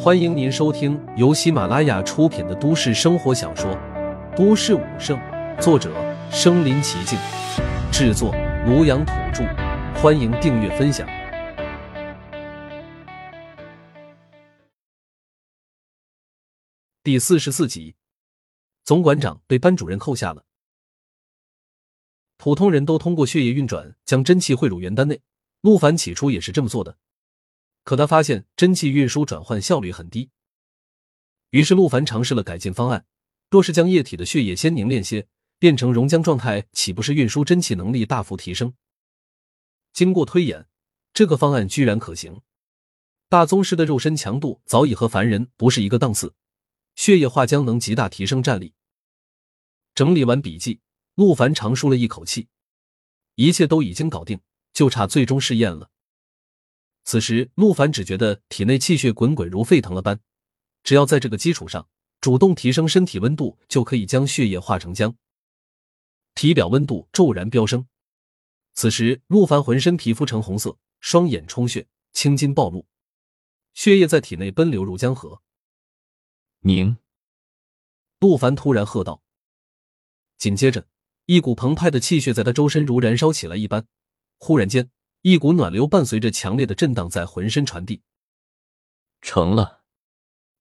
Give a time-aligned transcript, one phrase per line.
[0.00, 3.68] 欢迎您收听由喜马拉雅出品的都市生活小说
[4.36, 5.18] 《都市武圣》，
[5.60, 5.92] 作者：
[6.30, 7.18] 身临其境，
[7.90, 8.32] 制作：
[8.64, 9.42] 庐阳土著。
[10.00, 11.04] 欢迎订阅分享。
[17.02, 17.96] 第四十四集，
[18.84, 20.44] 总馆长被班主任扣下了。
[22.36, 25.20] 普通人都通过血液运转将真气汇入元丹内，
[25.60, 26.96] 陆凡起初也是这么做的。
[27.88, 30.28] 可他发现真气运输转换效率很低，
[31.48, 33.06] 于是陆凡尝试了改进方案：
[33.48, 35.26] 若是将液体的血液先凝练些，
[35.58, 38.74] 变成溶浆状态，岂不是运输真气能力大幅提升？
[39.94, 40.66] 经过推演，
[41.14, 42.42] 这个方案居然可行。
[43.30, 46.34] 大宗师的肉身强度早已和凡人不是一个档次，
[46.94, 48.74] 血液化浆能极大提升战力。
[49.94, 50.82] 整理完笔记，
[51.14, 52.48] 陆凡长舒了一口气，
[53.36, 54.40] 一切都已经搞定，
[54.74, 55.88] 就差最终试验了。
[57.08, 60.20] 此时，陆凡只觉得体内气血滚滚如沸腾了般，
[60.84, 61.88] 只要在这个基础上
[62.20, 65.14] 主动提升身体温度，就可以将血液化成浆。
[66.34, 67.88] 体表温度骤然飙升。
[68.74, 72.84] 此时，陆凡浑身皮肤呈红色，双眼充血，青筋暴露，
[73.72, 75.40] 血液在体内奔流如江河。
[76.60, 76.98] 凝！
[78.20, 79.22] 陆凡突然喝道。
[80.36, 80.86] 紧接着，
[81.24, 83.86] 一股澎湃的气血在他周身如燃烧起来一般，
[84.36, 84.90] 忽然间。
[85.28, 88.00] 一股暖流伴随着强烈的震荡在浑身传递，
[89.20, 89.82] 成了，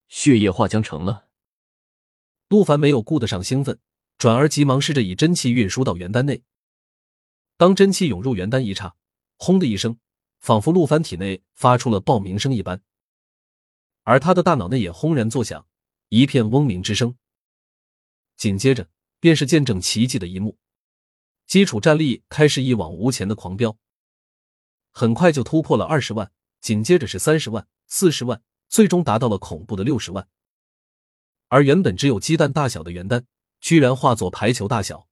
[0.09, 1.29] 血液化浆成了。
[2.49, 3.79] 陆凡没有顾得上兴奋，
[4.17, 6.43] 转而急忙试着以真气运输到元丹内。
[7.55, 8.97] 当真气涌入元丹一刹，
[9.37, 9.99] 轰的一声，
[10.41, 12.81] 仿佛陆凡体内发出了爆鸣声一般，
[14.03, 15.65] 而他的大脑内也轰然作响，
[16.09, 17.15] 一片嗡鸣之声。
[18.35, 18.89] 紧接着
[19.21, 20.57] 便是见证奇迹的一幕，
[21.45, 23.77] 基础战力开始一往无前的狂飙。
[24.97, 30.27] 很快就突破了二十万，紧接着是三十万、四十万，最终达到了恐怖的六十万。
[31.49, 33.27] 而原本只有鸡蛋大小的元丹，
[33.61, 35.07] 居然化作排球大小。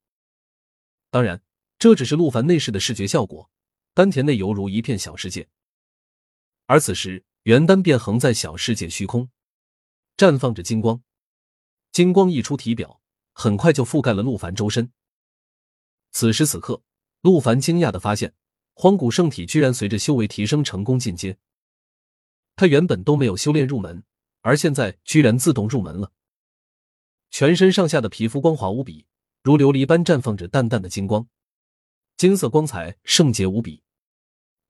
[1.12, 1.44] 当然，
[1.78, 3.52] 这只是陆凡内视的视觉效果，
[3.94, 5.48] 丹田内犹如一片小世界。
[6.66, 9.30] 而此时，元丹便横在小世界虚空，
[10.18, 11.04] 绽放着金光。
[11.92, 13.02] 金光一出体表，
[13.34, 14.92] 很快就覆盖了陆凡周身。
[16.12, 16.82] 此时此刻，
[17.22, 18.34] 陆凡惊讶的发现。
[18.78, 21.38] 荒古圣体居然随着修为提升成功进阶，
[22.58, 24.04] 他原本都没有修炼入门，
[24.42, 26.12] 而现在居然自动入门了。
[27.32, 29.08] 全身上下的皮肤光滑无比，
[29.42, 31.28] 如琉璃般绽放着淡淡的金光，
[32.18, 33.82] 金色光彩圣洁无比。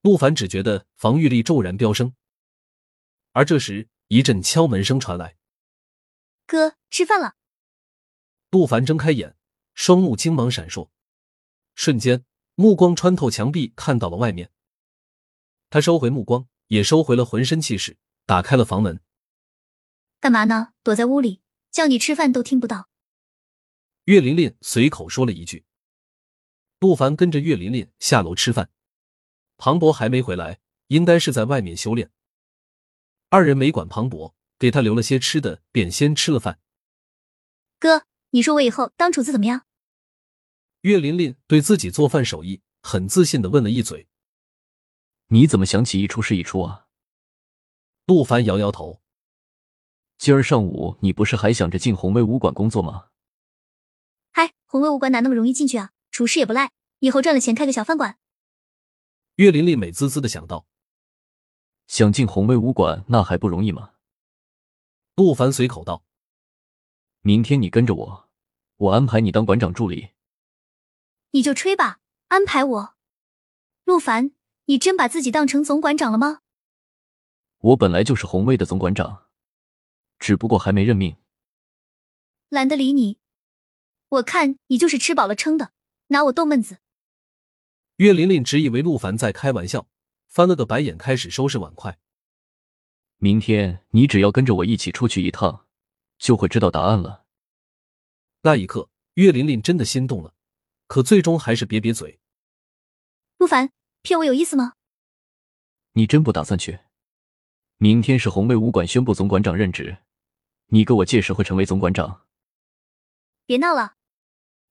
[0.02, 2.14] 陆凡只觉得防御力骤然飙升。
[3.32, 5.36] 而这时，一阵敲门声传来
[6.46, 7.34] ：“哥，吃饭了。”
[8.52, 9.36] 陆凡睁开眼，
[9.74, 10.90] 双目金芒闪烁，
[11.74, 12.24] 瞬间。
[12.58, 14.50] 目光穿透墙壁，看到了外面。
[15.68, 18.98] 他收回目光，也收回了浑身气势，打开了房门。
[20.20, 20.72] 干嘛呢？
[20.82, 22.88] 躲在屋里，叫你吃饭都听不到。
[24.04, 25.66] 岳琳琳随口说了一句。
[26.80, 28.70] 陆凡跟着岳琳琳下楼吃饭。
[29.58, 32.10] 庞博还没回来，应该是在外面修炼。
[33.28, 36.58] 二人没管庞博，给他留了些吃的，便先吃了饭。
[37.78, 39.65] 哥，你说我以后当厨子怎么样？
[40.86, 44.06] 岳琳琳对自己做饭手艺很自信的问了一嘴
[45.30, 46.86] ：“你怎么想起一出是一出啊？”
[48.06, 49.02] 陆凡摇摇头
[50.16, 53.08] ：“今儿上午你不是还想着进红威武馆工作吗
[54.30, 55.90] ？”“嗨，红威武馆哪那么容易进去啊？
[56.12, 56.70] 厨师也不赖，
[57.00, 58.20] 以后赚了钱开个小饭馆。”
[59.34, 60.68] 岳琳琳美滋滋的想到
[61.88, 63.94] ：“想进红威武馆那还不容易吗？”
[65.16, 66.04] 陆凡随口道
[67.22, 68.28] ：“明天你跟着我，
[68.76, 70.10] 我安排你当馆长助理。”
[71.36, 72.94] 你就吹吧，安排我，
[73.84, 74.30] 陆凡，
[74.64, 76.40] 你真把自己当成总馆长了吗？
[77.58, 79.26] 我本来就是红卫的总馆长，
[80.18, 81.18] 只不过还没任命。
[82.48, 83.18] 懒得理你，
[84.08, 85.72] 我看你就是吃饱了撑的，
[86.06, 86.78] 拿我逗闷子。
[87.96, 89.86] 岳琳琳只以为陆凡在开玩笑，
[90.28, 91.98] 翻了个白眼，开始收拾碗筷。
[93.18, 95.66] 明天你只要跟着我一起出去一趟，
[96.16, 97.26] 就会知道答案了。
[98.40, 100.32] 那一刻，岳琳琳真的心动了。
[100.86, 102.20] 可最终还是瘪瘪嘴。
[103.38, 103.72] 陆凡
[104.02, 104.74] 骗我有意思吗？
[105.92, 106.80] 你真不打算去？
[107.78, 109.98] 明天是红卫武馆宣布总馆长任职，
[110.68, 112.26] 你哥我届时会成为总馆长。
[113.44, 113.96] 别闹了，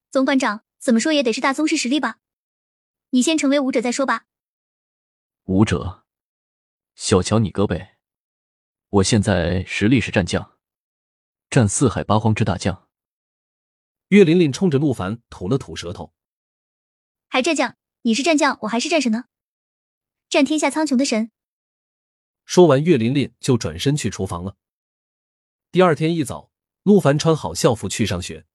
[0.10, 2.20] 总馆长怎么说也得是大宗师实力吧？
[3.12, 4.26] 你先成为武者再说吧。
[5.44, 6.06] 武者？
[6.96, 7.98] 小瞧你哥呗！
[8.90, 10.58] 我现在实力是战将，
[11.50, 12.85] 战四海八荒之大将。
[14.16, 16.14] 岳琳琳冲着陆凡吐了吐舌头，
[17.28, 17.76] 还战将？
[18.04, 19.26] 你是战将，我还是战神呢？
[20.30, 21.32] 战天下苍穹的神。
[22.46, 24.56] 说完，岳琳琳就转身去厨房了。
[25.70, 26.50] 第二天一早，
[26.84, 28.46] 陆凡穿好校服去上学。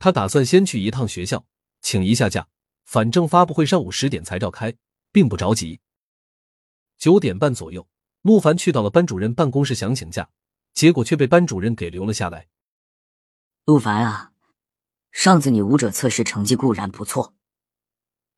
[0.00, 1.46] 他打算先去一趟学校，
[1.80, 2.48] 请一下假，
[2.84, 4.74] 反正发布会上午十点才召开，
[5.12, 5.78] 并不着急。
[6.98, 7.88] 九点半左右，
[8.22, 10.28] 陆凡去到了班主任办公室想请假，
[10.74, 12.48] 结果却被班主任给留了下来。
[13.64, 14.31] 陆凡啊，
[15.12, 17.34] 上次你舞者测试成绩固然不错，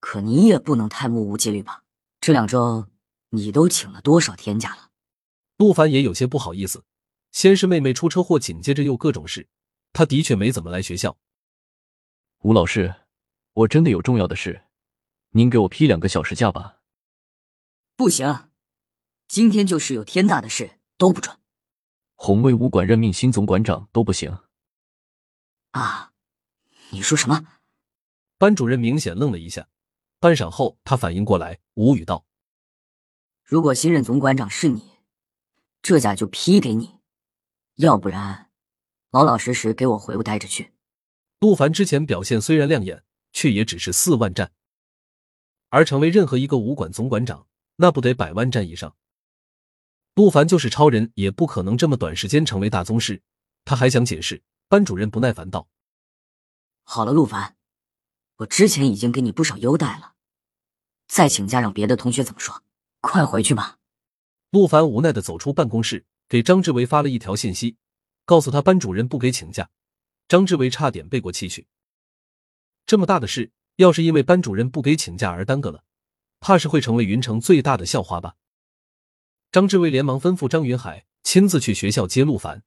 [0.00, 1.84] 可你也不能太目无纪律吧？
[2.20, 2.88] 这两周
[3.30, 4.90] 你都请了多少天假了？
[5.56, 6.84] 陆凡也有些不好意思。
[7.30, 9.48] 先是妹妹出车祸，紧接着又各种事，
[9.92, 11.16] 他的确没怎么来学校。
[12.42, 12.94] 吴老师，
[13.52, 14.66] 我真的有重要的事，
[15.30, 16.80] 您给我批两个小时假吧。
[17.96, 18.50] 不行，
[19.26, 21.36] 今天就是有天大的事都不准。
[22.14, 24.38] 红卫武馆任命新总馆长都不行。
[25.72, 26.12] 啊，
[26.94, 27.44] 你说什么？
[28.38, 29.66] 班主任明显愣了一下，
[30.20, 32.24] 半晌后他反应过来，无语道
[33.42, 34.92] ：“如果新任总馆长是你，
[35.82, 36.94] 这假就批给你。”
[37.78, 38.48] 要不然，
[39.10, 40.72] 老老实实给我回屋待着去。
[41.40, 43.02] 陆凡之前表现虽然亮眼，
[43.32, 44.52] 却也只是四万战，
[45.70, 48.94] 而成为任何一个武馆总馆长，那不得百万战以上。
[50.14, 53.20] 陆凡就是超人，也不可能这么短时间成为大宗师。
[53.64, 55.68] 他还想解释，班主任不耐烦道
[56.94, 57.56] ：“好了，陆凡，
[58.36, 60.14] 我之前已经给你不少优待了，
[61.08, 62.62] 再请假让别的同学怎么说？
[63.00, 63.80] 快回去吧。”
[64.50, 66.06] 陆凡无奈的走出办公室。
[66.28, 67.78] 给张志伟发了一条信息，
[68.24, 69.68] 告诉他班主任不给请假。
[70.28, 71.66] 张志伟差点背过气去。
[72.86, 75.82] 这么大的事，要是因为班主任不给请假而耽搁了，
[76.38, 78.36] 怕是会成为云城最大的笑话吧。
[79.50, 82.62] 张志伟连忙吩咐张云海亲自去学校接陆凡。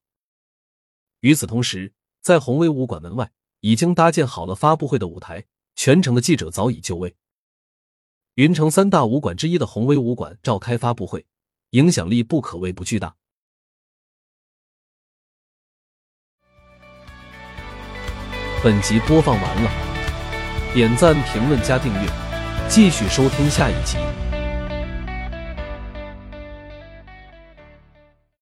[1.22, 3.32] 与此同时，在宏威武馆门外
[3.62, 5.46] 已经搭建好了发布会的舞台，
[5.76, 7.16] 全城的记者早已就位。
[8.36, 11.26] 云城三大武馆之一的宏威武馆召开发布会，
[11.72, 13.16] 影响力不可谓不巨大。
[18.64, 19.72] 本集播放完了，
[20.74, 22.10] 点赞、评论、加订阅，
[22.70, 23.98] 继续收听下一集。